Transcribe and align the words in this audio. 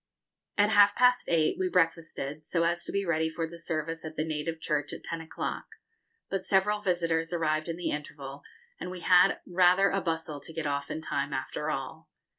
At 0.57 0.71
half 0.71 0.95
past 0.95 1.29
eight 1.29 1.59
we 1.59 1.69
breakfasted, 1.69 2.43
so 2.43 2.63
as 2.63 2.83
to 2.85 2.91
be 2.91 3.05
ready 3.05 3.29
for 3.29 3.45
the 3.45 3.59
service 3.59 4.03
at 4.03 4.15
the 4.15 4.25
native 4.25 4.59
church 4.59 4.93
at 4.93 5.03
ten 5.03 5.21
o'clock; 5.21 5.67
but 6.27 6.43
several 6.43 6.81
visitors 6.81 7.31
arrived 7.31 7.67
in 7.69 7.75
the 7.77 7.91
interval, 7.91 8.41
and 8.79 8.89
we 8.89 9.01
had 9.01 9.41
rather 9.45 9.91
a 9.91 10.01
bustle 10.01 10.39
to 10.41 10.53
get 10.53 10.65
off 10.65 10.89
in 10.89 11.01
time, 11.01 11.33
after 11.33 11.69
all. 11.69 12.09